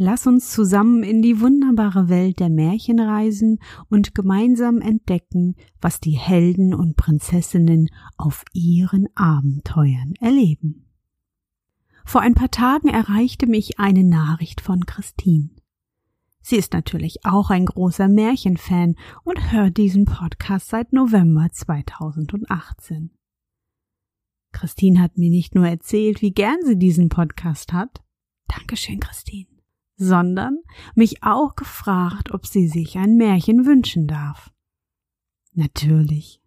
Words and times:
Lass 0.00 0.28
uns 0.28 0.52
zusammen 0.52 1.02
in 1.02 1.22
die 1.22 1.40
wunderbare 1.40 2.08
Welt 2.08 2.38
der 2.38 2.50
Märchen 2.50 3.00
reisen 3.00 3.58
und 3.90 4.14
gemeinsam 4.14 4.80
entdecken, 4.80 5.56
was 5.80 5.98
die 5.98 6.16
Helden 6.16 6.72
und 6.72 6.96
Prinzessinnen 6.96 7.90
auf 8.16 8.44
ihren 8.52 9.08
Abenteuern 9.16 10.14
erleben. 10.20 10.86
Vor 12.04 12.20
ein 12.20 12.34
paar 12.34 12.52
Tagen 12.52 12.86
erreichte 12.86 13.48
mich 13.48 13.80
eine 13.80 14.04
Nachricht 14.04 14.60
von 14.60 14.86
Christine. 14.86 15.50
Sie 16.42 16.56
ist 16.56 16.74
natürlich 16.74 17.24
auch 17.24 17.50
ein 17.50 17.66
großer 17.66 18.06
Märchenfan 18.06 18.94
und 19.24 19.50
hört 19.50 19.78
diesen 19.78 20.04
Podcast 20.04 20.68
seit 20.68 20.92
November 20.92 21.48
2018. 21.50 23.10
Christine 24.52 25.00
hat 25.00 25.18
mir 25.18 25.28
nicht 25.28 25.56
nur 25.56 25.66
erzählt, 25.66 26.22
wie 26.22 26.30
gern 26.30 26.58
sie 26.64 26.78
diesen 26.78 27.08
Podcast 27.08 27.72
hat. 27.72 28.00
Dankeschön, 28.46 29.00
Christine 29.00 29.57
sondern 29.98 30.60
mich 30.94 31.22
auch 31.22 31.56
gefragt, 31.56 32.32
ob 32.32 32.46
sie 32.46 32.68
sich 32.68 32.96
ein 32.96 33.16
Märchen 33.16 33.66
wünschen 33.66 34.06
darf. 34.06 34.50
Natürlich. 35.52 36.40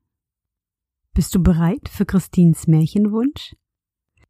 Bist 1.14 1.36
du 1.36 1.44
bereit 1.44 1.90
für 1.90 2.06
Christins 2.06 2.68
Märchenwunsch? 2.68 3.56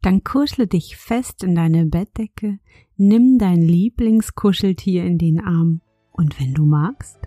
Dann 0.01 0.23
kuschle 0.23 0.65
dich 0.65 0.97
fest 0.97 1.43
in 1.43 1.53
deine 1.53 1.85
Bettdecke, 1.85 2.59
nimm 2.97 3.37
dein 3.37 3.61
Lieblingskuscheltier 3.61 5.05
in 5.05 5.19
den 5.19 5.39
Arm 5.39 5.81
und 6.11 6.39
wenn 6.39 6.55
du 6.55 6.65
magst, 6.65 7.19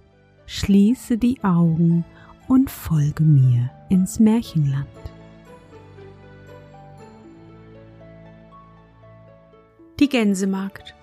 schließe 0.46 1.16
die 1.16 1.42
Augen 1.44 2.04
und 2.48 2.68
folge 2.68 3.22
mir 3.22 3.70
ins 3.88 4.18
Märchenland. 4.18 4.88
Die 10.00 10.08
Gänsemagd 10.08 10.96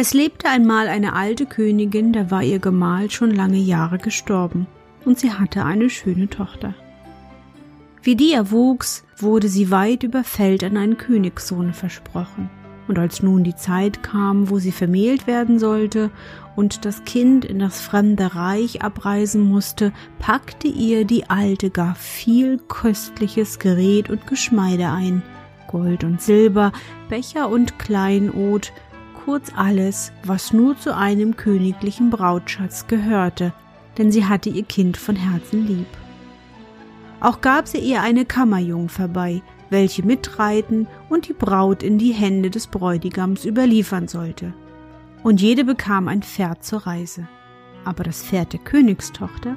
es 0.00 0.14
lebte 0.14 0.48
einmal 0.48 0.88
eine 0.88 1.12
alte 1.12 1.44
Königin, 1.44 2.14
da 2.14 2.30
war 2.30 2.42
ihr 2.42 2.58
Gemahl 2.58 3.10
schon 3.10 3.34
lange 3.34 3.58
Jahre 3.58 3.98
gestorben, 3.98 4.66
und 5.04 5.18
sie 5.18 5.30
hatte 5.30 5.66
eine 5.66 5.90
schöne 5.90 6.30
Tochter. 6.30 6.72
Wie 8.02 8.16
die 8.16 8.32
erwuchs, 8.32 9.04
wurde 9.18 9.48
sie 9.48 9.70
weit 9.70 10.02
über 10.02 10.24
Feld 10.24 10.64
an 10.64 10.78
einen 10.78 10.96
Königssohn 10.96 11.74
versprochen. 11.74 12.48
Und 12.88 12.98
als 12.98 13.22
nun 13.22 13.44
die 13.44 13.54
Zeit 13.54 14.02
kam, 14.02 14.48
wo 14.48 14.58
sie 14.58 14.72
vermählt 14.72 15.26
werden 15.26 15.58
sollte 15.58 16.10
und 16.56 16.86
das 16.86 17.04
Kind 17.04 17.44
in 17.44 17.58
das 17.58 17.82
fremde 17.82 18.34
Reich 18.34 18.82
abreisen 18.82 19.42
musste, 19.42 19.92
packte 20.18 20.66
ihr 20.66 21.04
die 21.04 21.28
Alte 21.28 21.68
gar 21.68 21.94
viel 21.94 22.58
köstliches 22.68 23.58
Gerät 23.58 24.08
und 24.08 24.26
Geschmeide 24.26 24.88
ein, 24.88 25.22
Gold 25.68 26.04
und 26.04 26.22
Silber, 26.22 26.72
Becher 27.10 27.50
und 27.50 27.78
Kleinod, 27.78 28.72
kurz 29.24 29.52
alles, 29.54 30.12
was 30.24 30.52
nur 30.52 30.78
zu 30.78 30.96
einem 30.96 31.36
königlichen 31.36 32.10
Brautschatz 32.10 32.86
gehörte, 32.86 33.52
denn 33.98 34.12
sie 34.12 34.26
hatte 34.26 34.48
ihr 34.50 34.64
Kind 34.64 34.96
von 34.96 35.16
Herzen 35.16 35.66
lieb. 35.66 35.86
Auch 37.20 37.40
gab 37.40 37.68
sie 37.68 37.78
ihr 37.78 38.02
eine 38.02 38.24
Kammerjungfer 38.24 39.08
bei, 39.08 39.42
welche 39.68 40.04
mitreiten 40.04 40.86
und 41.08 41.28
die 41.28 41.32
Braut 41.32 41.82
in 41.82 41.98
die 41.98 42.12
Hände 42.12 42.50
des 42.50 42.66
Bräutigams 42.66 43.44
überliefern 43.44 44.08
sollte. 44.08 44.52
Und 45.22 45.40
jede 45.40 45.64
bekam 45.64 46.08
ein 46.08 46.22
Pferd 46.22 46.64
zur 46.64 46.86
Reise. 46.86 47.28
Aber 47.84 48.04
das 48.04 48.22
Pferd 48.22 48.52
der 48.52 48.60
Königstochter 48.60 49.56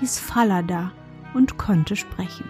hieß 0.00 0.18
Falada 0.18 0.92
und 1.34 1.56
konnte 1.56 1.96
sprechen. 1.96 2.44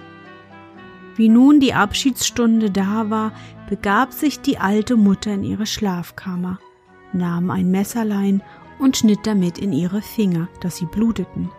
Wie 1.16 1.28
nun 1.28 1.60
die 1.60 1.74
Abschiedsstunde 1.74 2.70
da 2.70 3.08
war, 3.10 3.32
begab 3.68 4.12
sich 4.12 4.40
die 4.40 4.58
alte 4.58 4.96
Mutter 4.96 5.32
in 5.32 5.44
ihre 5.44 5.66
Schlafkammer, 5.66 6.58
nahm 7.12 7.50
ein 7.50 7.70
Messerlein 7.70 8.42
und 8.78 8.96
schnitt 8.96 9.20
damit 9.24 9.58
in 9.58 9.72
ihre 9.72 10.02
Finger, 10.02 10.48
dass 10.60 10.76
sie 10.76 10.86
bluteten. 10.86 11.50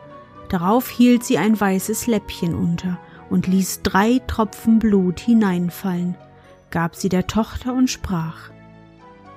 Darauf 0.50 0.90
hielt 0.90 1.24
sie 1.24 1.38
ein 1.38 1.60
weißes 1.60 2.08
Läppchen 2.08 2.54
unter 2.54 3.00
und 3.30 3.48
ließ 3.48 3.82
drei 3.82 4.22
Tropfen 4.28 4.80
Blut 4.80 5.20
hineinfallen, 5.20 6.16
gab 6.70 6.96
sie 6.96 7.10
der 7.10 7.28
Tochter 7.28 7.74
und 7.74 7.90
sprach 7.90 8.52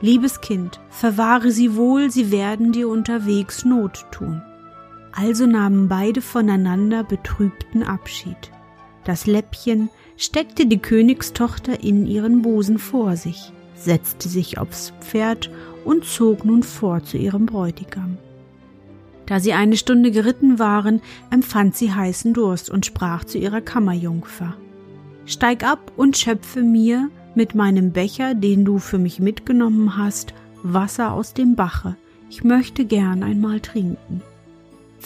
Liebes 0.00 0.40
Kind, 0.40 0.78
verwahre 0.90 1.50
sie 1.50 1.74
wohl, 1.74 2.10
sie 2.10 2.30
werden 2.30 2.70
dir 2.70 2.88
unterwegs 2.88 3.64
Not 3.64 4.06
tun. 4.12 4.42
Also 5.12 5.46
nahmen 5.46 5.88
beide 5.88 6.22
voneinander 6.22 7.02
betrübten 7.02 7.82
Abschied. 7.82 8.52
Das 9.02 9.26
Läppchen 9.26 9.90
steckte 10.18 10.66
die 10.66 10.78
Königstochter 10.78 11.82
in 11.82 12.06
ihren 12.06 12.42
Busen 12.42 12.78
vor 12.78 13.16
sich, 13.16 13.52
setzte 13.74 14.28
sich 14.28 14.58
aufs 14.58 14.92
Pferd 15.00 15.50
und 15.86 16.04
zog 16.04 16.44
nun 16.44 16.62
vor 16.62 17.02
zu 17.02 17.16
ihrem 17.16 17.46
Bräutigam. 17.46 18.18
Da 19.24 19.40
sie 19.40 19.54
eine 19.54 19.76
Stunde 19.76 20.10
geritten 20.10 20.58
waren, 20.58 21.00
empfand 21.30 21.76
sie 21.76 21.92
heißen 21.92 22.34
Durst 22.34 22.68
und 22.68 22.84
sprach 22.84 23.24
zu 23.24 23.38
ihrer 23.38 23.62
Kammerjungfer 23.62 24.54
Steig 25.28 25.62
ab 25.62 25.92
und 25.94 26.16
schöpfe 26.16 26.62
mir 26.62 27.10
mit 27.34 27.54
meinem 27.54 27.92
Becher, 27.92 28.34
den 28.34 28.64
du 28.64 28.78
für 28.78 28.96
mich 28.96 29.20
mitgenommen 29.20 29.98
hast, 29.98 30.32
Wasser 30.62 31.12
aus 31.12 31.34
dem 31.34 31.54
Bache. 31.54 31.96
Ich 32.30 32.44
möchte 32.44 32.86
gern 32.86 33.22
einmal 33.22 33.60
trinken. 33.60 34.22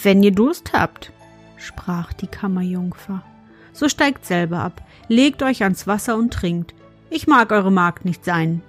Wenn 0.01 0.23
ihr 0.23 0.31
Durst 0.31 0.71
habt, 0.71 1.11
sprach 1.57 2.13
die 2.13 2.27
Kammerjungfer, 2.27 3.21
so 3.73 3.89
steigt 3.89 4.25
selber 4.25 4.59
ab, 4.59 4.81
legt 5.07 5.43
euch 5.43 5.63
ans 5.63 5.87
Wasser 5.87 6.15
und 6.15 6.31
trinkt. 6.31 6.73
Ich 7.09 7.27
mag 7.27 7.51
eure 7.51 7.71
Magd 7.71 8.05
nicht 8.05 8.23
sein. 8.23 8.61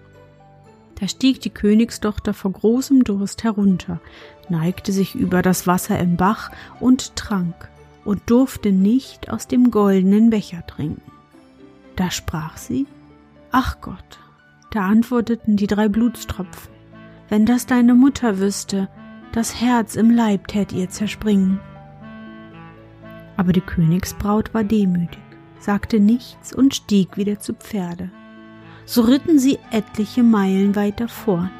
Da 1.00 1.09
stieg 1.09 1.41
die 1.41 1.50
Königstochter 1.50 2.34
vor 2.34 2.53
großem 2.53 3.04
Durst 3.04 3.44
herunter, 3.44 4.00
neigte 4.48 4.92
sich 4.92 5.15
über 5.15 5.42
das 5.42 5.66
Wasser 5.66 5.98
im 5.98 6.16
Bach 6.16 6.50
und 6.81 7.16
trank 7.16 7.69
und 8.04 8.22
durfte 8.26 8.72
nicht 8.72 9.31
aus 9.31 9.47
dem 9.48 9.70
goldenen 9.70 10.31
Becher 10.31 10.66
trinken. 10.66 11.03
Da 11.97 12.10
sprach 12.10 12.56
sie, 12.56 12.86
Ach 13.50 13.81
Gott, 13.81 14.19
da 14.71 14.86
antworteten 14.86 15.56
die 15.56 15.66
drei 15.66 15.88
Blutstropfen, 15.88 16.72
wenn 17.28 17.47
das 17.47 17.66
deine 17.66 17.94
Mutter 17.94 18.38
wüsste, 18.38 18.88
das 19.32 19.60
Herz 19.60 19.97
im 19.97 20.10
Leib 20.10 20.48
tät 20.48 20.72
ihr 20.72 20.91
zerspringen. 20.91 21.60
Aber 23.37 23.53
die 23.53 23.61
Königsbraut 23.61 24.55
war 24.55 24.65
demütig, 24.65 25.22
sagte 25.59 26.00
nichts 26.00 26.55
und 26.55 26.75
stieg 26.75 27.17
wieder 27.17 27.41
zu 27.41 27.55
Pferde. 27.55 28.11
So 28.87 29.03
ritten 29.03 29.39
sie 29.39 29.59
etliche 29.71 30.22
Meilen 30.22 30.77
weiter 30.77 31.09
fort, 31.09 31.50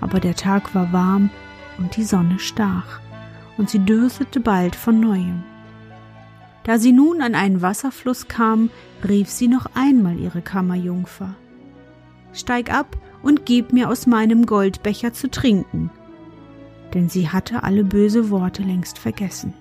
aber 0.00 0.20
der 0.20 0.34
Tag 0.34 0.74
war 0.74 0.92
warm 0.92 1.30
und 1.78 1.96
die 1.96 2.04
Sonne 2.04 2.38
stach, 2.38 3.00
und 3.58 3.70
sie 3.70 3.78
dürstete 3.78 4.40
bald 4.40 4.74
von 4.74 4.98
neuem. 4.98 5.42
Da 6.64 6.78
sie 6.78 6.92
nun 6.92 7.22
an 7.22 7.34
einen 7.34 7.60
Wasserfluss 7.60 8.28
kam, 8.28 8.70
rief 9.06 9.28
sie 9.28 9.48
noch 9.48 9.66
einmal 9.74 10.18
ihre 10.18 10.42
Kammerjungfer. 10.42 11.34
Steig 12.32 12.72
ab 12.72 12.96
und 13.22 13.44
gib 13.46 13.72
mir 13.72 13.88
aus 13.88 14.06
meinem 14.06 14.46
Goldbecher 14.46 15.12
zu 15.12 15.30
trinken. 15.30 15.90
Denn 16.94 17.08
sie 17.08 17.28
hatte 17.28 17.62
alle 17.62 17.84
böse 17.84 18.30
Worte 18.30 18.62
längst 18.62 18.98
vergessen. 18.98 19.54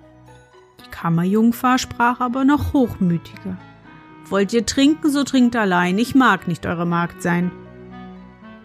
Kammerjungfer 0.89 1.77
sprach 1.77 2.19
aber 2.19 2.45
noch 2.45 2.73
hochmütiger. 2.73 3.57
Wollt 4.29 4.53
ihr 4.53 4.65
trinken, 4.65 5.09
so 5.09 5.23
trinkt 5.23 5.55
allein, 5.55 5.97
ich 5.99 6.15
mag 6.15 6.47
nicht 6.47 6.65
eure 6.65 6.85
Magd 6.85 7.21
sein. 7.21 7.51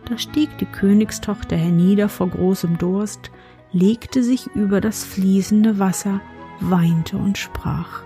Da 0.08 0.16
stieg 0.16 0.56
die 0.58 0.66
Königstochter 0.66 1.56
hernieder 1.56 2.08
vor 2.08 2.28
großem 2.28 2.78
Durst, 2.78 3.30
legte 3.72 4.22
sich 4.22 4.46
über 4.54 4.80
das 4.80 5.04
fließende 5.04 5.78
Wasser, 5.78 6.20
weinte 6.60 7.16
und 7.16 7.36
sprach 7.36 8.02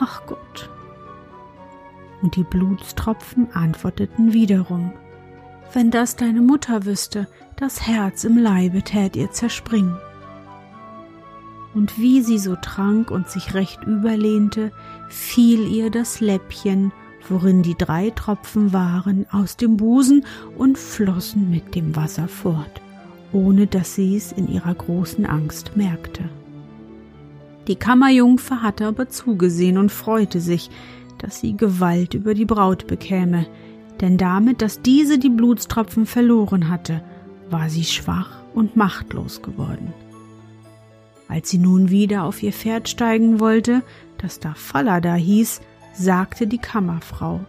Ach 0.00 0.22
Gott. 0.26 0.70
Und 2.22 2.36
die 2.36 2.44
Blutstropfen 2.44 3.50
antworteten 3.52 4.32
wiederum 4.32 4.92
Wenn 5.72 5.90
das 5.90 6.14
deine 6.14 6.40
Mutter 6.40 6.84
wüsste, 6.84 7.26
das 7.56 7.86
Herz 7.86 8.22
im 8.22 8.38
Leibe 8.38 8.82
tät 8.82 9.16
ihr 9.16 9.32
zerspringen 9.32 9.98
und 11.78 11.96
wie 11.96 12.22
sie 12.22 12.38
so 12.38 12.56
trank 12.56 13.12
und 13.12 13.28
sich 13.28 13.54
recht 13.54 13.84
überlehnte, 13.84 14.72
fiel 15.08 15.60
ihr 15.68 15.90
das 15.90 16.20
Läppchen, 16.20 16.90
worin 17.28 17.62
die 17.62 17.76
drei 17.76 18.10
Tropfen 18.10 18.72
waren, 18.72 19.26
aus 19.30 19.56
dem 19.56 19.76
Busen 19.76 20.24
und 20.56 20.76
flossen 20.76 21.52
mit 21.52 21.76
dem 21.76 21.94
Wasser 21.94 22.26
fort, 22.26 22.80
ohne 23.32 23.68
dass 23.68 23.94
sie 23.94 24.16
es 24.16 24.32
in 24.32 24.48
ihrer 24.48 24.74
großen 24.74 25.24
Angst 25.24 25.76
merkte. 25.76 26.24
Die 27.68 27.76
Kammerjungfer 27.76 28.60
hatte 28.60 28.86
aber 28.86 29.08
zugesehen 29.08 29.78
und 29.78 29.92
freute 29.92 30.40
sich, 30.40 30.70
dass 31.18 31.38
sie 31.38 31.56
Gewalt 31.56 32.14
über 32.14 32.34
die 32.34 32.44
Braut 32.44 32.88
bekäme, 32.88 33.46
denn 34.00 34.18
damit, 34.18 34.62
dass 34.62 34.82
diese 34.82 35.20
die 35.20 35.30
Blutstropfen 35.30 36.06
verloren 36.06 36.70
hatte, 36.70 37.04
war 37.50 37.70
sie 37.70 37.84
schwach 37.84 38.42
und 38.52 38.74
machtlos 38.74 39.42
geworden. 39.42 39.94
Als 41.28 41.50
sie 41.50 41.58
nun 41.58 41.90
wieder 41.90 42.24
auf 42.24 42.42
ihr 42.42 42.52
Pferd 42.52 42.88
steigen 42.88 43.38
wollte, 43.38 43.82
das 44.16 44.40
da 44.40 44.54
Fallada 44.54 45.14
hieß, 45.14 45.60
sagte 45.92 46.46
die 46.46 46.58
Kammerfrau 46.58 47.40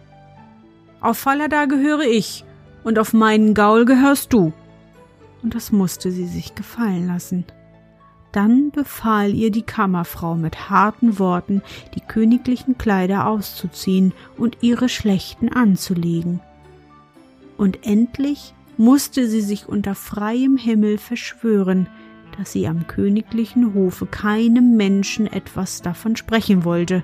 Auf 1.00 1.18
Fallada 1.18 1.64
gehöre 1.64 2.02
ich, 2.02 2.44
und 2.84 2.98
auf 2.98 3.12
meinen 3.12 3.54
Gaul 3.54 3.84
gehörst 3.84 4.32
du. 4.32 4.52
Und 5.42 5.54
das 5.54 5.72
musste 5.72 6.10
sie 6.10 6.26
sich 6.26 6.54
gefallen 6.54 7.06
lassen. 7.06 7.44
Dann 8.32 8.70
befahl 8.70 9.34
ihr 9.34 9.50
die 9.50 9.62
Kammerfrau 9.62 10.36
mit 10.36 10.70
harten 10.70 11.18
Worten, 11.18 11.62
die 11.94 12.00
königlichen 12.00 12.78
Kleider 12.78 13.26
auszuziehen 13.26 14.12
und 14.36 14.58
ihre 14.60 14.88
schlechten 14.88 15.48
anzulegen. 15.48 16.40
Und 17.56 17.84
endlich 17.84 18.54
musste 18.76 19.26
sie 19.28 19.42
sich 19.42 19.68
unter 19.68 19.94
freiem 19.94 20.56
Himmel 20.56 20.96
verschwören, 20.98 21.88
dass 22.40 22.52
sie 22.52 22.66
am 22.66 22.86
königlichen 22.86 23.74
Hofe 23.74 24.06
keinem 24.06 24.74
Menschen 24.78 25.26
etwas 25.26 25.82
davon 25.82 26.16
sprechen 26.16 26.64
wollte, 26.64 27.02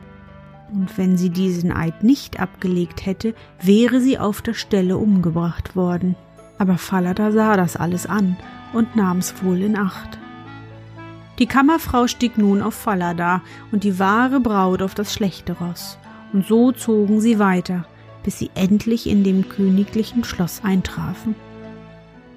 und 0.72 0.96
wenn 0.96 1.18
sie 1.18 1.28
diesen 1.28 1.72
Eid 1.72 2.02
nicht 2.02 2.40
abgelegt 2.40 3.04
hätte, 3.04 3.34
wäre 3.60 4.00
sie 4.00 4.18
auf 4.18 4.40
der 4.40 4.54
Stelle 4.54 4.96
umgebracht 4.96 5.76
worden. 5.76 6.16
Aber 6.56 6.78
Falada 6.78 7.32
sah 7.32 7.54
das 7.58 7.76
alles 7.76 8.06
an 8.06 8.38
und 8.72 8.96
nahm's 8.96 9.34
wohl 9.42 9.60
in 9.60 9.76
Acht. 9.76 10.18
Die 11.38 11.46
Kammerfrau 11.46 12.06
stieg 12.06 12.38
nun 12.38 12.62
auf 12.62 12.72
Falada 12.72 13.42
und 13.72 13.84
die 13.84 13.98
wahre 13.98 14.40
Braut 14.40 14.80
auf 14.80 14.94
das 14.94 15.12
schlechte 15.12 15.52
Ross, 15.52 15.98
und 16.32 16.46
so 16.46 16.72
zogen 16.72 17.20
sie 17.20 17.38
weiter, 17.38 17.84
bis 18.22 18.38
sie 18.38 18.50
endlich 18.54 19.06
in 19.06 19.22
dem 19.22 19.50
königlichen 19.50 20.24
Schloss 20.24 20.62
eintrafen. 20.64 21.34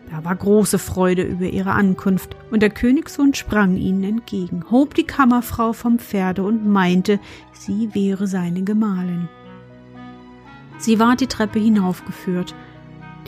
Da 0.09 0.25
war 0.25 0.35
große 0.35 0.79
Freude 0.79 1.21
über 1.21 1.45
ihre 1.45 1.71
Ankunft, 1.71 2.35
und 2.51 2.61
der 2.61 2.71
Königssohn 2.71 3.33
sprang 3.33 3.77
ihnen 3.77 4.03
entgegen, 4.03 4.65
hob 4.71 4.95
die 4.95 5.03
Kammerfrau 5.03 5.73
vom 5.73 5.99
Pferde 5.99 6.43
und 6.43 6.67
meinte, 6.67 7.19
sie 7.53 7.93
wäre 7.93 8.25
seine 8.25 8.63
Gemahlin. 8.63 9.29
Sie 10.77 10.97
war 10.97 11.15
die 11.15 11.27
Treppe 11.27 11.59
hinaufgeführt, 11.59 12.55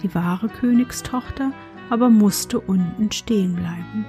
die 0.01 0.13
wahre 0.15 0.49
Königstochter 0.49 1.51
aber 1.91 2.09
musste 2.09 2.59
unten 2.59 3.11
stehen 3.11 3.53
bleiben. 3.53 4.05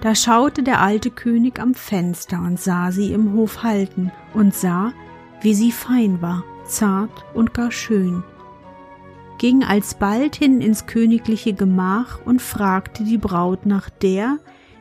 Da 0.00 0.16
schaute 0.16 0.64
der 0.64 0.80
alte 0.80 1.10
König 1.10 1.60
am 1.60 1.72
Fenster 1.72 2.40
und 2.40 2.58
sah 2.58 2.90
sie 2.90 3.12
im 3.12 3.32
Hof 3.32 3.62
halten 3.62 4.10
und 4.34 4.54
sah, 4.54 4.92
wie 5.40 5.54
sie 5.54 5.70
fein 5.70 6.20
war, 6.20 6.42
zart 6.66 7.24
und 7.32 7.54
gar 7.54 7.70
schön, 7.70 8.24
ging 9.38 9.64
alsbald 9.64 10.36
hin 10.36 10.60
ins 10.60 10.86
königliche 10.86 11.54
Gemach 11.54 12.20
und 12.24 12.42
fragte 12.42 13.04
die 13.04 13.18
Braut 13.18 13.66
nach 13.66 13.88
der, 13.88 14.38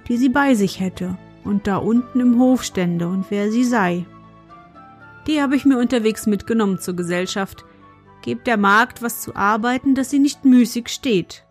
die 0.07 0.17
sie 0.17 0.29
bei 0.29 0.55
sich 0.55 0.79
hätte 0.79 1.17
und 1.43 1.67
da 1.67 1.77
unten 1.77 2.19
im 2.19 2.39
Hof 2.39 2.63
stände 2.63 3.07
und 3.07 3.25
wer 3.29 3.51
sie 3.51 3.63
sei. 3.63 4.05
Die 5.27 5.41
habe 5.41 5.55
ich 5.55 5.65
mir 5.65 5.77
unterwegs 5.77 6.25
mitgenommen 6.25 6.79
zur 6.79 6.95
Gesellschaft. 6.95 7.65
Gebt 8.21 8.47
der 8.47 8.57
Magd 8.57 9.01
was 9.01 9.21
zu 9.21 9.35
arbeiten, 9.35 9.95
dass 9.95 10.09
sie 10.09 10.19
nicht 10.19 10.45
müßig 10.45 10.89
steht. 10.89 11.43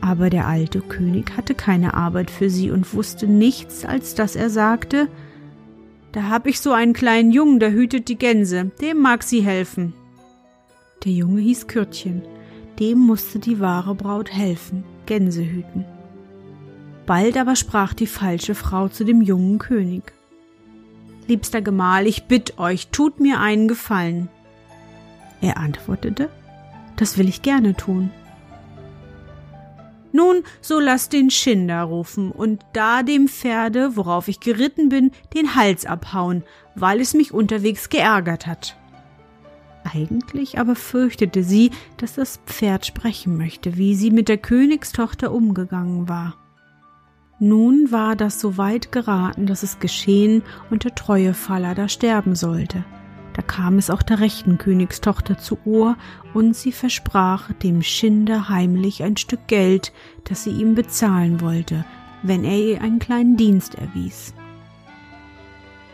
Aber 0.00 0.30
der 0.30 0.46
alte 0.46 0.80
König 0.80 1.36
hatte 1.36 1.54
keine 1.54 1.94
Arbeit 1.94 2.30
für 2.30 2.48
sie 2.48 2.70
und 2.70 2.94
wusste 2.94 3.26
nichts, 3.26 3.84
als 3.84 4.14
dass 4.14 4.34
er 4.34 4.50
sagte, 4.50 5.08
da 6.12 6.24
hab 6.24 6.46
ich 6.46 6.60
so 6.60 6.72
einen 6.72 6.94
kleinen 6.94 7.30
Jungen, 7.30 7.60
der 7.60 7.72
hütet 7.72 8.08
die 8.08 8.18
Gänse, 8.18 8.70
dem 8.80 8.98
mag 8.98 9.22
sie 9.22 9.42
helfen. 9.42 9.92
Der 11.04 11.12
Junge 11.12 11.40
hieß 11.40 11.66
Kürtchen, 11.66 12.22
dem 12.78 12.98
musste 12.98 13.38
die 13.38 13.58
wahre 13.58 13.94
Braut 13.94 14.30
helfen, 14.30 14.84
Gänse 15.06 15.42
hüten. 15.42 15.86
Bald 17.06 17.38
aber 17.38 17.56
sprach 17.56 17.94
die 17.94 18.06
falsche 18.06 18.54
Frau 18.54 18.88
zu 18.88 19.04
dem 19.04 19.22
jungen 19.22 19.58
König. 19.58 20.12
Liebster 21.26 21.62
Gemahl, 21.62 22.06
ich 22.06 22.24
bitt 22.24 22.58
euch, 22.58 22.88
tut 22.88 23.18
mir 23.18 23.40
einen 23.40 23.66
Gefallen. 23.66 24.28
Er 25.40 25.56
antwortete, 25.56 26.28
das 26.96 27.16
will 27.16 27.28
ich 27.28 27.40
gerne 27.40 27.74
tun. 27.74 28.10
Nun, 30.12 30.42
so 30.60 30.80
lass 30.80 31.08
den 31.08 31.30
Schinder 31.30 31.82
rufen 31.82 32.30
und 32.30 32.62
da 32.72 33.02
dem 33.02 33.28
Pferde, 33.28 33.96
worauf 33.96 34.28
ich 34.28 34.40
geritten 34.40 34.88
bin, 34.88 35.12
den 35.34 35.54
Hals 35.54 35.86
abhauen, 35.86 36.42
weil 36.74 37.00
es 37.00 37.14
mich 37.14 37.32
unterwegs 37.32 37.88
geärgert 37.88 38.46
hat. 38.46 38.76
Eigentlich 39.84 40.58
aber 40.58 40.76
fürchtete 40.76 41.42
sie, 41.42 41.70
dass 41.96 42.14
das 42.14 42.40
Pferd 42.46 42.86
sprechen 42.86 43.36
möchte, 43.36 43.76
wie 43.76 43.94
sie 43.94 44.10
mit 44.10 44.28
der 44.28 44.38
Königstochter 44.38 45.32
umgegangen 45.32 46.08
war. 46.08 46.36
Nun 47.38 47.90
war 47.90 48.16
das 48.16 48.38
so 48.38 48.58
weit 48.58 48.92
geraten, 48.92 49.46
dass 49.46 49.62
es 49.62 49.78
geschehen 49.78 50.42
und 50.70 50.84
der 50.84 50.94
treue 50.94 51.32
Faller 51.32 51.74
da 51.74 51.88
sterben 51.88 52.34
sollte. 52.34 52.84
Da 53.32 53.42
kam 53.42 53.78
es 53.78 53.88
auch 53.88 54.02
der 54.02 54.20
rechten 54.20 54.58
Königstochter 54.58 55.38
zu 55.38 55.56
Ohr, 55.64 55.96
und 56.34 56.54
sie 56.54 56.72
versprach 56.72 57.50
dem 57.54 57.82
Schinder 57.82 58.48
heimlich 58.50 59.02
ein 59.02 59.16
Stück 59.16 59.46
Geld, 59.46 59.92
das 60.24 60.44
sie 60.44 60.50
ihm 60.50 60.74
bezahlen 60.74 61.40
wollte, 61.40 61.84
wenn 62.22 62.44
er 62.44 62.58
ihr 62.58 62.82
einen 62.82 62.98
kleinen 62.98 63.36
Dienst 63.38 63.76
erwies. 63.76 64.34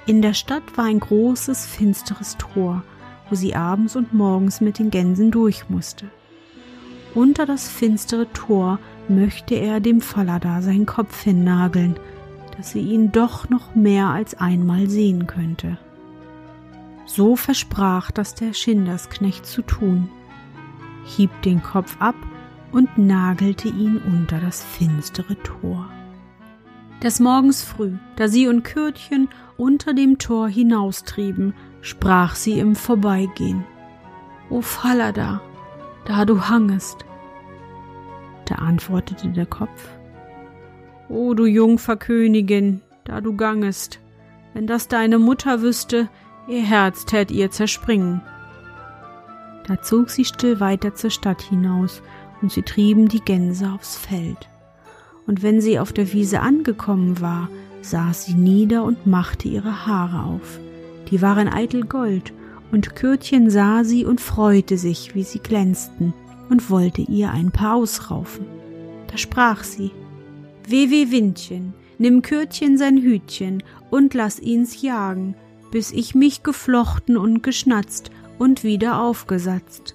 In 0.06 0.22
der 0.22 0.34
Stadt 0.34 0.76
war 0.76 0.86
ein 0.86 1.00
großes, 1.00 1.66
finsteres 1.66 2.36
Tor, 2.38 2.82
wo 3.28 3.34
sie 3.34 3.55
abends 3.55 3.96
und 3.96 4.14
morgens 4.14 4.61
mit 4.61 4.78
den 4.78 4.90
Gänsen 4.90 5.31
durch 5.31 5.69
musste. 5.69 6.06
Unter 7.14 7.46
das 7.46 7.69
finstere 7.69 8.31
Tor 8.32 8.78
möchte 9.08 9.55
er 9.55 9.81
dem 9.81 10.00
Falada 10.00 10.61
seinen 10.62 10.87
Kopf 10.87 11.23
hinnageln, 11.23 11.96
dass 12.56 12.70
sie 12.70 12.81
ihn 12.81 13.12
doch 13.12 13.49
noch 13.49 13.75
mehr 13.75 14.08
als 14.08 14.34
einmal 14.34 14.88
sehen 14.88 15.26
könnte. 15.26 15.78
So 17.06 17.37
versprach 17.37 18.11
das 18.11 18.34
der 18.34 18.52
Schindersknecht 18.52 19.46
zu 19.46 19.62
tun, 19.62 20.08
hieb 21.05 21.31
den 21.43 21.62
Kopf 21.62 21.96
ab 22.00 22.17
und 22.73 22.99
nagelte 22.99 23.68
ihn 23.68 23.99
unter 23.99 24.40
das 24.40 24.62
finstere 24.64 25.40
Tor. 25.42 25.88
Des 27.02 27.21
Morgens 27.21 27.62
früh, 27.62 27.92
da 28.16 28.26
sie 28.28 28.49
und 28.49 28.64
Kürtchen 28.64 29.28
unter 29.56 29.95
dem 29.95 30.18
Tor 30.18 30.49
hinaustrieben, 30.49 31.54
sprach 31.87 32.35
sie 32.35 32.59
im 32.59 32.75
Vorbeigehen. 32.75 33.64
O 34.50 34.61
Falada, 34.61 35.40
da 36.05 36.25
du 36.25 36.49
hangest. 36.49 37.05
Da 38.47 38.57
antwortete 38.57 39.28
der 39.28 39.47
Kopf. 39.47 39.88
O 41.09 41.35
du 41.35 41.47
Jungferkönigin, 41.47 42.81
da 43.05 43.21
du 43.21 43.37
gangest, 43.37 44.00
wenn 44.52 44.66
das 44.66 44.88
deine 44.88 45.21
Mutter 45.21 45.62
wüsste, 45.62 46.09
ihr 46.49 46.62
Herz 46.62 47.05
tät 47.05 47.31
ihr 47.31 47.52
zerspringen. 47.52 48.21
Da 49.69 49.81
zog 49.81 50.11
sie 50.11 50.25
still 50.25 50.59
weiter 50.59 50.97
zur 50.97 51.11
Stadt 51.11 51.40
hinaus, 51.40 52.02
und 52.43 52.50
sie 52.50 52.62
trieben 52.62 53.07
die 53.07 53.21
Gänse 53.21 53.71
aufs 53.71 53.97
Feld. 53.97 54.49
Und 55.28 55.45
wenn 55.45 55.61
sie 55.61 55.78
auf 55.78 55.93
der 55.93 56.12
Wiese 56.12 56.40
angekommen 56.40 57.21
war, 57.21 57.49
saß 57.83 58.25
sie 58.25 58.35
nieder 58.35 58.83
und 58.83 59.07
machte 59.07 59.47
ihre 59.47 59.87
Haare 59.87 60.25
auf 60.25 60.59
die 61.10 61.22
waren 61.22 61.48
eitel 61.48 61.84
Gold, 61.84 62.32
und 62.72 62.96
Kürtchen 62.96 63.48
sah 63.48 63.84
sie 63.84 64.04
und 64.04 64.20
freute 64.20 64.76
sich, 64.76 65.14
wie 65.14 65.22
sie 65.22 65.38
glänzten, 65.38 66.12
und 66.48 66.70
wollte 66.70 67.02
ihr 67.02 67.30
ein 67.30 67.50
paar 67.50 67.76
ausraufen. 67.76 68.46
Da 69.08 69.16
sprach 69.16 69.64
sie, 69.64 69.92
Weh, 70.66 70.90
weh, 70.90 71.10
Windchen, 71.10 71.75
nimm 71.98 72.22
Kürtchen 72.22 72.76
sein 72.76 72.98
Hütchen 72.98 73.62
und 73.90 74.14
lass 74.14 74.40
ihns 74.40 74.82
jagen, 74.82 75.36
bis 75.70 75.92
ich 75.92 76.14
mich 76.14 76.42
geflochten 76.42 77.16
und 77.16 77.42
geschnatzt 77.42 78.10
und 78.38 78.64
wieder 78.64 79.00
aufgesatzt. 79.00 79.94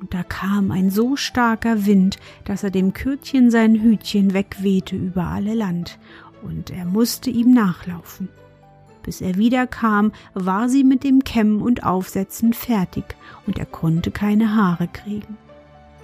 Und 0.00 0.14
da 0.14 0.22
kam 0.22 0.70
ein 0.70 0.90
so 0.90 1.16
starker 1.16 1.84
Wind, 1.84 2.18
dass 2.44 2.62
er 2.62 2.70
dem 2.70 2.92
Kürtchen 2.92 3.50
sein 3.50 3.82
Hütchen 3.82 4.32
wegwehte 4.32 4.96
über 4.96 5.24
alle 5.24 5.54
Land, 5.54 5.98
und 6.42 6.70
er 6.70 6.84
musste 6.84 7.30
ihm 7.30 7.52
nachlaufen. 7.52 8.28
Bis 9.02 9.20
er 9.20 9.36
wiederkam, 9.36 10.12
war 10.34 10.68
sie 10.68 10.84
mit 10.84 11.04
dem 11.04 11.24
Kämmen 11.24 11.62
und 11.62 11.84
Aufsetzen 11.84 12.52
fertig, 12.52 13.16
und 13.46 13.58
er 13.58 13.66
konnte 13.66 14.10
keine 14.10 14.54
Haare 14.54 14.88
kriegen. 14.88 15.36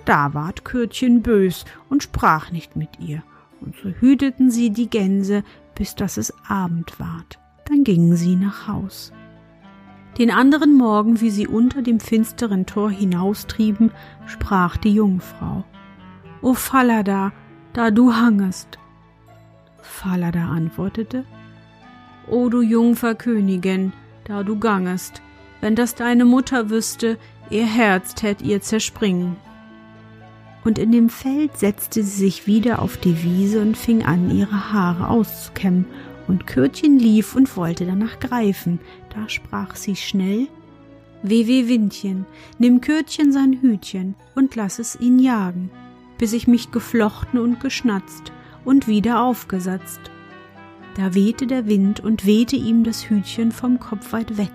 Da 0.05 0.35
ward 0.35 0.65
Kürtchen 0.65 1.23
bös 1.23 1.65
und 1.89 2.03
sprach 2.03 2.51
nicht 2.51 2.77
mit 2.77 2.91
ihr, 3.01 3.23
und 3.61 3.75
so 3.77 3.89
hüteten 3.89 4.51
sie 4.51 4.71
die 4.71 4.89
Gänse, 4.89 5.43
bis 5.75 5.95
dass 5.95 6.17
es 6.17 6.33
Abend 6.49 6.99
ward. 7.01 7.39
Dann 7.67 7.85
gingen 7.85 8.17
sie 8.17 8.37
nach 8.37 8.69
Haus. 8.69 9.13
Den 10.19 10.31
anderen 10.31 10.77
Morgen, 10.77 11.21
wie 11.21 11.31
sie 11.31 11.49
unter 11.49 11.83
dem 11.83 11.99
finsteren 11.99 12.67
Tor 12.67 12.91
hinaustrieben, 12.91 13.91
sprach 14.27 14.77
die 14.77 14.95
Jungfrau. 14.95 15.65
O 16.41 16.55
Fallada, 16.55 17.33
da 17.73 17.91
du 17.91 18.15
hangest. 18.15 18.79
Falada 19.83 20.49
antwortete, 20.49 21.25
O 22.29 22.49
du 22.49 22.63
Jungfer 22.63 23.15
Königin, 23.15 23.93
da 24.25 24.43
du 24.43 24.59
gangest, 24.59 25.21
wenn 25.61 25.75
das 25.75 25.95
deine 25.95 26.25
Mutter 26.25 26.71
wüsste, 26.71 27.19
ihr 27.51 27.67
Herz 27.67 28.15
tät 28.15 28.43
ihr 28.43 28.61
zerspringen. 28.61 29.37
Und 30.65 30.79
in 30.79 30.93
dem 30.93 31.11
Feld 31.11 31.59
setzte 31.59 32.03
sie 32.03 32.27
sich 32.27 32.47
wieder 32.47 32.81
auf 32.81 32.97
die 32.97 33.23
Wiese 33.23 33.61
und 33.61 33.77
fing 33.77 34.05
an, 34.05 34.31
ihre 34.31 34.73
Haare 34.73 35.09
auszukämmen, 35.09 35.87
und 36.27 36.47
Kürtchen 36.47 36.99
lief 36.99 37.37
und 37.37 37.55
wollte 37.57 37.85
danach 37.85 38.19
greifen. 38.19 38.81
Da 39.11 39.29
sprach 39.29 39.77
sie 39.77 39.95
schnell, 39.95 40.49
Weh, 41.23 41.47
weh, 41.47 41.69
Windchen, 41.69 42.27
nimm 42.59 42.83
Kürtchen 42.83 43.33
sein 43.33 43.59
Hütchen 43.63 44.15
und 44.35 44.57
lass 44.57 44.79
es 44.79 45.01
ihn 45.01 45.19
jagen, 45.19 45.71
bis 46.19 46.35
ich 46.35 46.47
mich 46.47 46.71
geflochten 46.71 47.41
und 47.41 47.61
geschnatzt 47.61 48.33
und 48.65 48.89
wieder 48.89 49.23
aufgesatzt. 49.23 50.11
Da 50.97 51.15
wehte 51.15 51.47
der 51.47 51.67
Wind 51.67 52.01
und 52.01 52.25
wehte 52.25 52.57
ihm 52.57 52.85
das 52.85 53.09
Hütchen 53.09 53.51
vom 53.51 53.81
Kopf 53.81 54.13
weit 54.13 54.37
weg, 54.37 54.53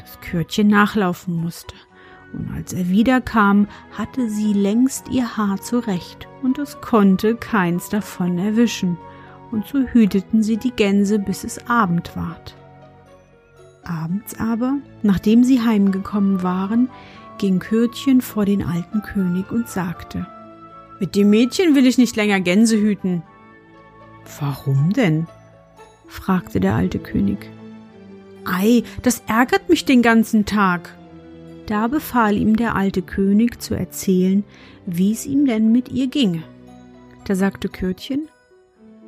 das 0.00 0.20
Kürtchen 0.20 0.68
nachlaufen 0.68 1.34
musste. 1.34 1.74
Und 2.32 2.50
als 2.54 2.72
er 2.72 2.88
wiederkam, 2.88 3.68
hatte 3.92 4.30
sie 4.30 4.54
längst 4.54 5.08
ihr 5.10 5.36
Haar 5.36 5.60
zurecht, 5.60 6.28
und 6.42 6.58
es 6.58 6.80
konnte 6.80 7.36
keins 7.36 7.90
davon 7.90 8.38
erwischen, 8.38 8.96
und 9.50 9.66
so 9.66 9.80
hüteten 9.80 10.42
sie 10.42 10.56
die 10.56 10.70
Gänse, 10.70 11.18
bis 11.18 11.44
es 11.44 11.68
Abend 11.68 12.16
ward. 12.16 12.56
Abends 13.84 14.38
aber, 14.38 14.78
nachdem 15.02 15.44
sie 15.44 15.60
heimgekommen 15.60 16.42
waren, 16.42 16.88
ging 17.36 17.58
Kürtchen 17.58 18.22
vor 18.22 18.46
den 18.46 18.62
alten 18.62 19.02
König 19.02 19.50
und 19.50 19.68
sagte, 19.68 20.26
Mit 21.00 21.16
dem 21.16 21.28
Mädchen 21.28 21.74
will 21.74 21.86
ich 21.86 21.98
nicht 21.98 22.16
länger 22.16 22.40
Gänse 22.40 22.78
hüten. 22.78 23.22
Warum 24.40 24.92
denn? 24.92 25.26
Fragte 26.12 26.60
der 26.60 26.74
alte 26.74 26.98
König. 26.98 27.50
Ei, 28.44 28.82
das 29.02 29.22
ärgert 29.26 29.68
mich 29.68 29.84
den 29.84 30.02
ganzen 30.02 30.44
Tag. 30.44 30.94
Da 31.66 31.86
befahl 31.86 32.36
ihm 32.36 32.56
der 32.56 32.76
alte 32.76 33.02
König 33.02 33.60
zu 33.60 33.74
erzählen, 33.74 34.44
wie 34.84 35.12
es 35.12 35.26
ihm 35.26 35.46
denn 35.46 35.72
mit 35.72 35.88
ihr 35.90 36.08
ginge. 36.08 36.42
Da 37.24 37.34
sagte 37.34 37.68
Kürtchen, 37.68 38.28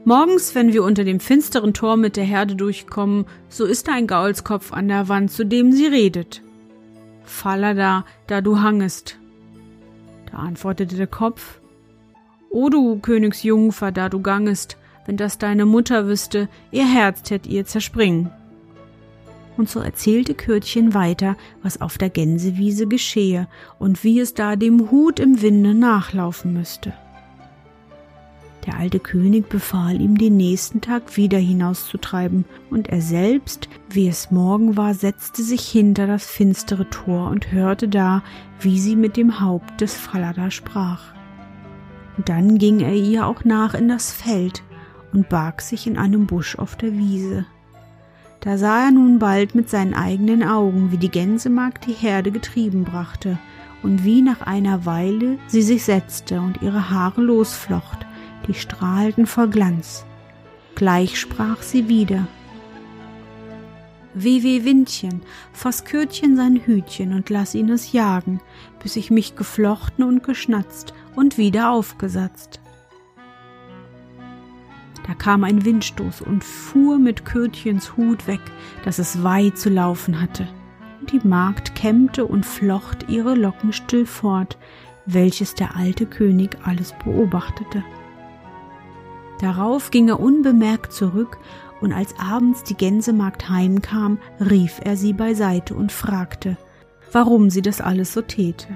Morgens, 0.06 0.54
wenn 0.54 0.72
wir 0.72 0.84
unter 0.84 1.04
dem 1.04 1.18
finsteren 1.18 1.72
Tor 1.72 1.96
mit 1.96 2.16
der 2.16 2.24
Herde 2.24 2.56
durchkommen, 2.56 3.24
so 3.48 3.64
ist 3.64 3.88
ein 3.88 4.06
Gaulskopf 4.06 4.72
an 4.72 4.88
der 4.88 5.08
Wand, 5.08 5.30
zu 5.30 5.46
dem 5.46 5.72
sie 5.72 5.86
redet. 5.86 6.42
Falada, 7.22 8.04
da 8.26 8.42
du 8.42 8.60
hangest. 8.60 9.18
Da 10.30 10.38
antwortete 10.38 10.96
der 10.96 11.06
Kopf, 11.06 11.60
O 12.50 12.68
du 12.68 12.98
Königsjungfer, 12.98 13.92
da 13.92 14.10
du 14.10 14.20
gangest, 14.20 14.76
wenn 15.06 15.16
das 15.16 15.38
deine 15.38 15.66
Mutter 15.66 16.06
wüsste, 16.06 16.48
ihr 16.70 16.86
Herz 16.86 17.22
tät 17.22 17.46
ihr 17.46 17.64
zerspringen. 17.66 18.30
Und 19.56 19.68
so 19.68 19.80
erzählte 19.80 20.34
Kürtchen 20.34 20.94
weiter, 20.94 21.36
was 21.62 21.80
auf 21.80 21.96
der 21.96 22.10
Gänsewiese 22.10 22.88
geschehe 22.88 23.46
und 23.78 24.02
wie 24.02 24.18
es 24.18 24.34
da 24.34 24.56
dem 24.56 24.90
Hut 24.90 25.20
im 25.20 25.42
Winde 25.42 25.74
nachlaufen 25.74 26.52
müsste. 26.52 26.92
Der 28.66 28.78
alte 28.78 28.98
König 28.98 29.50
befahl 29.50 30.00
ihm, 30.00 30.16
den 30.16 30.38
nächsten 30.38 30.80
Tag 30.80 31.18
wieder 31.18 31.38
hinauszutreiben, 31.38 32.46
und 32.70 32.88
er 32.88 33.02
selbst, 33.02 33.68
wie 33.90 34.08
es 34.08 34.30
Morgen 34.30 34.76
war, 34.76 34.94
setzte 34.94 35.42
sich 35.42 35.68
hinter 35.68 36.06
das 36.06 36.24
finstere 36.24 36.88
Tor 36.88 37.28
und 37.28 37.52
hörte 37.52 37.88
da, 37.88 38.22
wie 38.60 38.80
sie 38.80 38.96
mit 38.96 39.18
dem 39.18 39.40
Haupt 39.40 39.82
des 39.82 39.94
Falada 39.94 40.50
sprach. 40.50 41.12
Und 42.16 42.30
dann 42.30 42.56
ging 42.56 42.80
er 42.80 42.94
ihr 42.94 43.26
auch 43.26 43.44
nach 43.44 43.74
in 43.74 43.88
das 43.88 44.12
Feld 44.12 44.62
und 45.14 45.28
barg 45.28 45.62
sich 45.62 45.86
in 45.86 45.96
einem 45.96 46.26
Busch 46.26 46.58
auf 46.58 46.76
der 46.76 46.92
Wiese. 46.92 47.46
Da 48.40 48.58
sah 48.58 48.86
er 48.86 48.90
nun 48.90 49.18
bald 49.18 49.54
mit 49.54 49.70
seinen 49.70 49.94
eigenen 49.94 50.42
Augen, 50.42 50.92
wie 50.92 50.98
die 50.98 51.10
Gänsemagd 51.10 51.86
die 51.86 51.92
Herde 51.92 52.30
getrieben 52.30 52.84
brachte, 52.84 53.38
und 53.82 54.04
wie 54.04 54.22
nach 54.22 54.42
einer 54.42 54.86
Weile 54.86 55.38
sie 55.46 55.62
sich 55.62 55.84
setzte 55.84 56.40
und 56.40 56.62
ihre 56.62 56.90
Haare 56.90 57.20
losflocht, 57.20 58.06
die 58.48 58.54
strahlten 58.54 59.26
vor 59.26 59.48
Glanz. 59.48 60.04
Gleich 60.74 61.18
sprach 61.18 61.62
sie 61.62 61.88
wieder. 61.88 62.26
Weh, 64.14 64.42
weh, 64.42 64.64
Windchen, 64.64 65.22
fass 65.52 65.84
Kürtchen 65.84 66.36
sein 66.36 66.56
Hütchen 66.64 67.12
und 67.12 67.30
lass 67.30 67.54
ihn 67.54 67.68
es 67.68 67.92
jagen, 67.92 68.40
bis 68.82 68.96
ich 68.96 69.10
mich 69.10 69.36
geflochten 69.36 70.04
und 70.04 70.22
geschnatzt 70.22 70.94
und 71.14 71.36
wieder 71.36 71.70
aufgesatzt. 71.70 72.60
Da 75.06 75.14
kam 75.14 75.44
ein 75.44 75.64
Windstoß 75.64 76.22
und 76.22 76.42
fuhr 76.42 76.98
mit 76.98 77.24
Kürtchens 77.24 77.96
Hut 77.96 78.26
weg, 78.26 78.40
dass 78.84 78.98
es 78.98 79.22
weit 79.22 79.58
zu 79.58 79.68
laufen 79.68 80.20
hatte. 80.20 80.48
Und 81.00 81.12
die 81.12 81.26
Magd 81.26 81.74
kämmte 81.74 82.24
und 82.24 82.46
flocht 82.46 83.08
ihre 83.08 83.34
Locken 83.34 83.72
still 83.72 84.06
fort, 84.06 84.58
welches 85.06 85.54
der 85.54 85.76
alte 85.76 86.06
König 86.06 86.56
alles 86.64 86.94
beobachtete. 87.04 87.84
Darauf 89.40 89.90
ging 89.90 90.08
er 90.08 90.20
unbemerkt 90.20 90.92
zurück, 90.92 91.38
und 91.80 91.92
als 91.92 92.18
abends 92.18 92.62
die 92.62 92.76
Gänsemagd 92.76 93.50
heimkam, 93.50 94.18
rief 94.40 94.80
er 94.82 94.96
sie 94.96 95.12
beiseite 95.12 95.74
und 95.74 95.92
fragte, 95.92 96.56
warum 97.12 97.50
sie 97.50 97.60
das 97.60 97.82
alles 97.82 98.14
so 98.14 98.22
täte. 98.22 98.68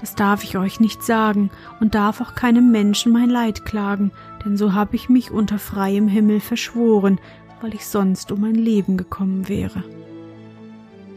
Das 0.00 0.14
darf 0.14 0.44
ich 0.44 0.58
euch 0.58 0.80
nicht 0.80 1.02
sagen 1.02 1.50
und 1.80 1.94
darf 1.94 2.20
auch 2.20 2.34
keinem 2.34 2.70
Menschen 2.70 3.12
mein 3.12 3.30
Leid 3.30 3.64
klagen, 3.64 4.10
denn 4.44 4.56
so 4.56 4.74
habe 4.74 4.96
ich 4.96 5.08
mich 5.08 5.30
unter 5.30 5.58
freiem 5.58 6.08
Himmel 6.08 6.40
verschworen, 6.40 7.18
weil 7.60 7.74
ich 7.74 7.86
sonst 7.86 8.30
um 8.32 8.40
mein 8.40 8.54
Leben 8.54 8.96
gekommen 8.96 9.48
wäre. 9.48 9.82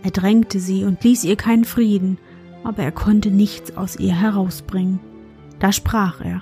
Er 0.04 0.12
drängte 0.12 0.60
sie 0.60 0.86
und 0.86 1.04
ließ 1.04 1.24
ihr 1.24 1.36
keinen 1.36 1.66
Frieden, 1.66 2.18
aber 2.64 2.84
er 2.84 2.92
konnte 2.92 3.32
nichts 3.32 3.76
aus 3.76 3.98
ihr 3.98 4.14
herausbringen. 4.14 5.00
Da 5.60 5.72
sprach 5.72 6.22
er 6.22 6.42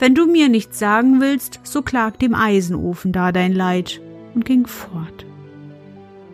wenn 0.00 0.14
du 0.14 0.26
mir 0.26 0.48
nichts 0.48 0.78
sagen 0.78 1.20
willst, 1.20 1.60
so 1.62 1.82
klag 1.82 2.16
dem 2.16 2.34
Eisenofen 2.34 3.12
da 3.12 3.32
dein 3.32 3.52
Leid, 3.52 4.00
und 4.34 4.46
ging 4.46 4.66
fort. 4.66 5.26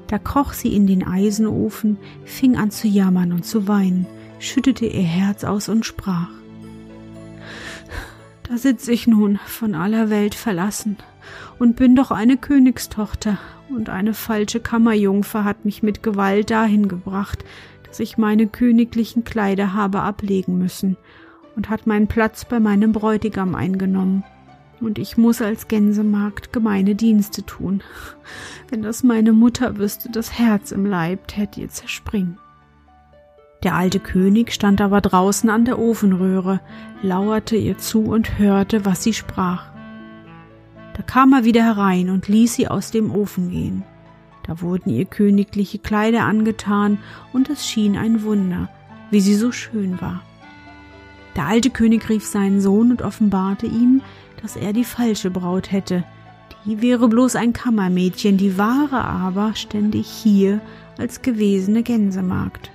Da 0.07 0.19
kroch 0.19 0.53
sie 0.53 0.75
in 0.77 0.87
den 0.87 1.05
Eisenofen, 1.05 1.99
fing 2.25 2.57
an 2.57 2.71
zu 2.71 2.87
jammern 2.87 3.33
und 3.33 3.45
zu 3.45 3.67
weinen, 3.67 4.07
schüttete 4.39 4.87
ihr 4.87 5.03
Herz 5.03 5.45
aus 5.45 5.69
und 5.69 5.85
sprach 5.85 6.29
Da 8.49 8.57
sitz 8.57 8.89
ich 8.89 9.07
nun 9.07 9.39
von 9.47 9.75
aller 9.75 10.11
Welt 10.11 10.35
verlassen 10.35 10.97
und 11.59 11.77
bin 11.77 11.97
doch 11.97 12.11
eine 12.11 12.37
Königstochter, 12.37 13.39
und 13.69 13.91
eine 13.91 14.15
falsche 14.15 14.61
Kammerjungfer 14.61 15.45
hat 15.45 15.65
mich 15.65 15.83
mit 15.83 16.03
Gewalt 16.03 16.51
dahin 16.51 16.89
gebracht, 16.89 17.45
dass 17.87 18.01
ich 18.01 18.19
meine 18.19 18.47
königlichen 18.47 19.25
Kleider 19.25 19.73
habe 19.75 20.03
ablegen 20.03 20.59
müssen 20.59 20.97
und 21.57 21.71
hat 21.71 21.87
meinen 21.87 22.07
Platz 22.07 22.45
bei 22.45 22.61
meinem 22.61 22.93
Bräutigam 22.93 23.55
eingenommen. 23.55 24.25
Und 24.81 24.99
ich 24.99 25.17
muss 25.17 25.41
als 25.41 25.69
Gänsemagd 25.69 26.53
gemeine 26.53 26.95
Dienste 26.95 27.45
tun. 27.45 27.83
Wenn 28.69 28.83
das 28.83 29.03
meine 29.03 29.33
Mutter 29.33 29.79
wüsste, 29.79 30.11
das 30.11 30.39
Herz 30.39 30.71
im 30.71 30.85
Leib 30.85 31.29
tät 31.29 31.57
ihr 31.57 31.71
zerspringen. 31.71 32.39
Der 33.63 33.75
alte 33.75 34.01
König 34.01 34.53
stand 34.53 34.81
aber 34.81 35.01
draußen 35.01 35.49
an 35.51 35.65
der 35.65 35.79
Ofenröhre, 35.79 36.61
lauerte 37.03 37.57
ihr 37.57 37.79
zu 37.79 38.01
und 38.05 38.39
hörte, 38.39 38.85
was 38.85 39.03
sie 39.03 39.15
sprach. 39.15 39.71
Da 40.97 41.03
kam 41.03 41.33
er 41.33 41.45
wieder 41.45 41.63
herein 41.63 42.11
und 42.11 42.29
ließ 42.29 42.55
sie 42.55 42.69
aus 42.69 42.91
dem 42.91 43.11
Ofen 43.11 43.51
gehen. 43.51 43.85
Da 44.47 44.61
wurden 44.61 44.91
ihr 44.91 45.05
königliche 45.05 45.79
Kleider 45.79 46.25
angetan, 46.25 46.99
und 47.33 47.51
es 47.51 47.67
schien 47.67 47.97
ein 47.97 48.23
Wunder, 48.23 48.69
wie 49.11 49.21
sie 49.21 49.35
so 49.35 49.53
schön 49.53 50.01
war. 50.01 50.23
Der 51.35 51.47
alte 51.47 51.71
König 51.71 52.09
rief 52.09 52.25
seinen 52.25 52.61
Sohn 52.61 52.91
und 52.91 53.03
offenbarte 53.03 53.67
ihm, 53.67 54.01
dass 54.41 54.57
er 54.57 54.73
die 54.73 54.85
falsche 54.85 55.31
Braut 55.31 55.73
hätte. 55.73 56.05
Die 56.65 56.81
wäre 56.81 57.09
bloß 57.09 57.37
ein 57.37 57.53
Kammermädchen, 57.53 58.37
die 58.37 58.57
wahre 58.57 59.05
aber 59.05 59.55
stände 59.55 59.99
hier 59.99 60.61
als 60.99 61.23
gewesene 61.23 61.83
Gänsemagd. 61.83 62.71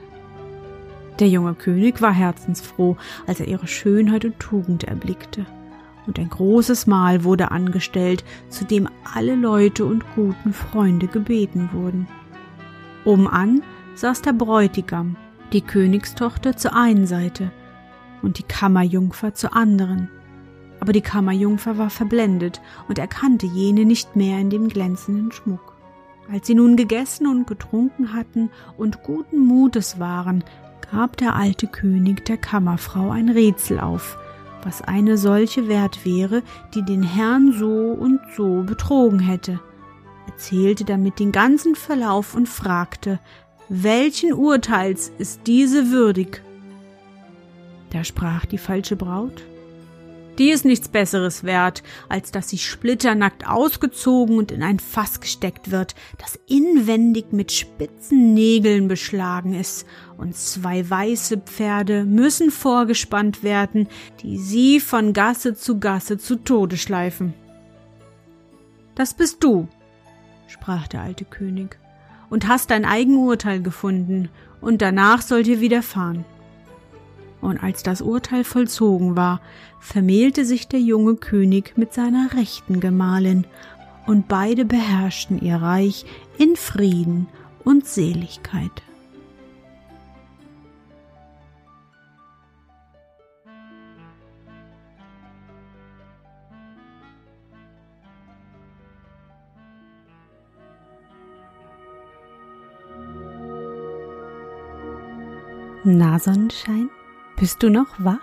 Der 1.21 1.29
junge 1.29 1.53
König 1.53 2.01
war 2.01 2.11
herzensfroh, 2.11 2.97
als 3.27 3.39
er 3.39 3.47
ihre 3.47 3.67
Schönheit 3.67 4.25
und 4.25 4.39
Tugend 4.39 4.85
erblickte. 4.85 5.45
Und 6.07 6.17
ein 6.17 6.29
großes 6.29 6.87
Mahl 6.87 7.23
wurde 7.23 7.51
angestellt, 7.51 8.23
zu 8.49 8.65
dem 8.65 8.89
alle 9.13 9.35
Leute 9.35 9.85
und 9.85 10.03
guten 10.15 10.51
Freunde 10.51 11.05
gebeten 11.05 11.69
wurden. 11.73 12.07
Obenan 13.05 13.61
saß 13.93 14.23
der 14.23 14.33
Bräutigam, 14.33 15.15
die 15.53 15.61
Königstochter 15.61 16.57
zur 16.57 16.75
einen 16.75 17.05
Seite, 17.05 17.51
und 18.23 18.39
die 18.39 18.43
Kammerjungfer 18.43 19.35
zur 19.35 19.55
anderen. 19.55 20.09
Aber 20.79 20.91
die 20.91 21.01
Kammerjungfer 21.01 21.77
war 21.77 21.91
verblendet 21.91 22.61
und 22.87 22.97
erkannte 22.97 23.45
jene 23.45 23.85
nicht 23.85 24.15
mehr 24.15 24.39
in 24.39 24.49
dem 24.49 24.69
glänzenden 24.69 25.31
Schmuck. 25.31 25.71
Als 26.31 26.47
sie 26.47 26.55
nun 26.55 26.77
gegessen 26.77 27.27
und 27.27 27.45
getrunken 27.45 28.13
hatten 28.13 28.49
und 28.77 29.03
guten 29.03 29.39
Mutes 29.39 29.99
waren, 29.99 30.43
gab 30.91 31.17
der 31.17 31.35
alte 31.35 31.67
König 31.67 32.25
der 32.25 32.37
Kammerfrau 32.37 33.11
ein 33.11 33.29
Rätsel 33.29 33.79
auf, 33.79 34.17
was 34.63 34.81
eine 34.81 35.17
solche 35.17 35.67
wert 35.67 36.05
wäre, 36.05 36.43
die 36.73 36.83
den 36.83 37.03
Herrn 37.03 37.53
so 37.53 37.91
und 37.91 38.19
so 38.35 38.63
betrogen 38.63 39.19
hätte, 39.19 39.59
erzählte 40.27 40.83
damit 40.83 41.19
den 41.19 41.31
ganzen 41.31 41.75
Verlauf 41.75 42.35
und 42.35 42.49
fragte, 42.49 43.19
welchen 43.69 44.33
Urteils 44.33 45.11
ist 45.17 45.41
diese 45.47 45.91
würdig? 45.91 46.41
Da 47.91 48.03
sprach 48.03 48.45
die 48.45 48.57
falsche 48.57 48.97
Braut, 48.97 49.43
die 50.41 50.49
ist 50.49 50.65
nichts 50.65 50.89
Besseres 50.89 51.43
wert, 51.43 51.83
als 52.09 52.31
dass 52.31 52.49
sie 52.49 52.57
splitternackt 52.57 53.47
ausgezogen 53.47 54.39
und 54.39 54.51
in 54.51 54.63
ein 54.63 54.79
Fass 54.79 55.21
gesteckt 55.21 55.69
wird, 55.69 55.93
das 56.17 56.39
inwendig 56.47 57.31
mit 57.31 57.51
spitzen 57.51 58.33
Nägeln 58.33 58.87
beschlagen 58.87 59.53
ist, 59.53 59.85
und 60.17 60.35
zwei 60.35 60.89
weiße 60.89 61.37
Pferde 61.37 62.05
müssen 62.05 62.49
vorgespannt 62.49 63.43
werden, 63.43 63.87
die 64.23 64.39
sie 64.39 64.79
von 64.79 65.13
Gasse 65.13 65.53
zu 65.53 65.79
Gasse 65.79 66.17
zu 66.17 66.37
Tode 66.37 66.77
schleifen. 66.77 67.35
Das 68.95 69.13
bist 69.13 69.43
du, 69.43 69.67
sprach 70.47 70.87
der 70.87 71.01
alte 71.01 71.25
König, 71.25 71.77
und 72.31 72.47
hast 72.47 72.71
dein 72.71 72.85
eigen 72.85 73.17
Urteil 73.17 73.61
gefunden, 73.61 74.29
und 74.59 74.81
danach 74.81 75.21
soll 75.21 75.43
dir 75.43 75.59
widerfahren 75.59 76.25
und 77.41 77.61
als 77.61 77.83
das 77.83 78.01
Urteil 78.01 78.43
vollzogen 78.43 79.15
war, 79.15 79.41
vermählte 79.79 80.45
sich 80.45 80.67
der 80.67 80.79
junge 80.79 81.15
König 81.15 81.77
mit 81.77 81.93
seiner 81.93 82.33
rechten 82.33 82.79
Gemahlin, 82.79 83.45
und 84.07 84.27
beide 84.27 84.65
beherrschten 84.65 85.39
ihr 85.41 85.57
Reich 85.57 86.05
in 86.37 86.55
Frieden 86.55 87.27
und 87.63 87.85
Seligkeit. 87.85 88.71
Na 105.83 106.19
Sonnenschein? 106.19 106.89
Bist 107.37 107.63
du 107.63 107.69
noch 107.69 107.87
wach? 107.97 108.19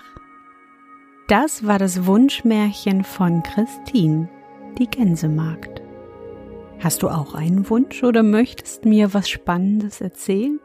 Das 1.28 1.66
war 1.66 1.78
das 1.78 2.04
Wunschmärchen 2.06 3.04
von 3.04 3.42
Christine, 3.42 4.28
die 4.78 4.86
Gänsemagd. 4.86 5.82
Hast 6.80 7.02
du 7.02 7.08
auch 7.08 7.34
einen 7.34 7.68
Wunsch 7.68 8.04
oder 8.04 8.22
möchtest 8.22 8.84
mir 8.84 9.12
was 9.12 9.28
Spannendes 9.28 10.00
erzählen? 10.00 10.60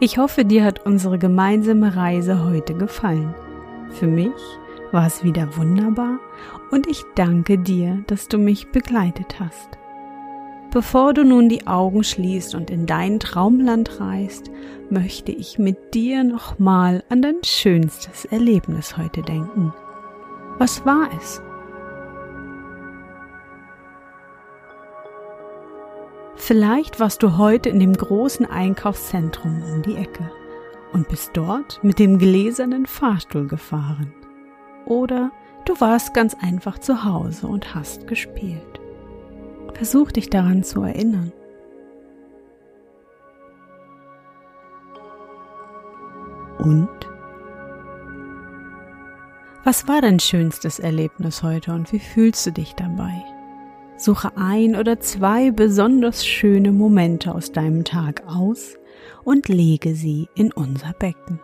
Ich 0.00 0.18
hoffe, 0.18 0.44
dir 0.44 0.64
hat 0.64 0.84
unsere 0.84 1.18
gemeinsame 1.18 1.94
Reise 1.96 2.44
heute 2.44 2.74
gefallen. 2.74 3.32
Für 3.90 4.08
mich 4.08 4.32
war 4.90 5.06
es 5.06 5.22
wieder 5.22 5.56
wunderbar 5.56 6.18
und 6.72 6.88
ich 6.88 7.04
danke 7.14 7.58
dir, 7.58 8.02
dass 8.08 8.26
du 8.28 8.38
mich 8.38 8.72
begleitet 8.72 9.38
hast. 9.38 9.78
Bevor 10.74 11.14
du 11.14 11.22
nun 11.24 11.48
die 11.48 11.68
Augen 11.68 12.02
schließt 12.02 12.56
und 12.56 12.68
in 12.68 12.84
dein 12.86 13.20
Traumland 13.20 14.00
reist, 14.00 14.50
möchte 14.90 15.30
ich 15.30 15.56
mit 15.56 15.94
dir 15.94 16.24
nochmal 16.24 17.04
an 17.08 17.22
dein 17.22 17.36
schönstes 17.44 18.24
Erlebnis 18.24 18.96
heute 18.96 19.22
denken. 19.22 19.72
Was 20.58 20.84
war 20.84 21.08
es? 21.16 21.40
Vielleicht 26.34 26.98
warst 26.98 27.22
du 27.22 27.38
heute 27.38 27.68
in 27.68 27.78
dem 27.78 27.92
großen 27.92 28.44
Einkaufszentrum 28.44 29.62
um 29.72 29.82
die 29.82 29.94
Ecke 29.94 30.28
und 30.92 31.06
bist 31.08 31.30
dort 31.34 31.78
mit 31.84 32.00
dem 32.00 32.18
gläsernen 32.18 32.86
Fahrstuhl 32.86 33.46
gefahren. 33.46 34.12
Oder 34.86 35.30
du 35.66 35.80
warst 35.80 36.14
ganz 36.14 36.34
einfach 36.34 36.80
zu 36.80 37.04
Hause 37.04 37.46
und 37.46 37.76
hast 37.76 38.08
gespielt. 38.08 38.73
Versuch 39.74 40.12
dich 40.12 40.30
daran 40.30 40.62
zu 40.62 40.82
erinnern. 40.82 41.32
Und? 46.58 46.88
Was 49.64 49.88
war 49.88 50.00
dein 50.00 50.20
schönstes 50.20 50.78
Erlebnis 50.78 51.42
heute 51.42 51.72
und 51.72 51.92
wie 51.92 51.98
fühlst 51.98 52.46
du 52.46 52.52
dich 52.52 52.74
dabei? 52.74 53.22
Suche 53.96 54.36
ein 54.36 54.76
oder 54.76 55.00
zwei 55.00 55.50
besonders 55.50 56.26
schöne 56.26 56.72
Momente 56.72 57.34
aus 57.34 57.52
deinem 57.52 57.84
Tag 57.84 58.22
aus 58.26 58.76
und 59.24 59.48
lege 59.48 59.94
sie 59.94 60.28
in 60.34 60.52
unser 60.52 60.92
Becken. 60.92 61.40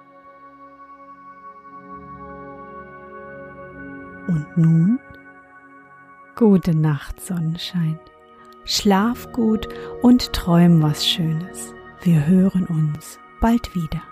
Und 4.29 4.47
nun? 4.57 5.01
Gute 6.37 6.75
Nacht, 6.75 7.21
Sonnenschein. 7.21 7.99
Schlaf 8.65 9.33
gut 9.33 9.69
und 10.03 10.33
träum 10.33 10.83
was 10.83 11.07
Schönes. 11.07 11.75
Wir 12.03 12.27
hören 12.27 12.67
uns 12.67 13.19
bald 13.41 13.75
wieder. 13.75 14.03